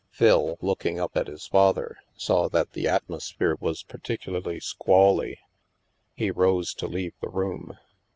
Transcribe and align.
Phil, 0.09 0.57
looking 0.61 0.99
up 0.99 1.15
at 1.15 1.27
his 1.27 1.45
father, 1.45 1.95
saw 2.17 2.49
that 2.49 2.71
the 2.71 2.85
atmos 2.85 2.89
84 2.89 2.99
THE 3.07 3.13
MASK 3.17 3.37
phere 3.37 3.57
was 3.59 3.83
particularly 3.83 4.59
squally. 4.59 5.37
He 6.15 6.31
rose 6.31 6.73
to 6.73 6.87
leave 6.87 7.13
the 7.21 7.29
room. 7.29 7.77